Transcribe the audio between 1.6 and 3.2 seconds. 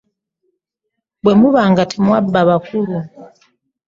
nga temwabba kalulu.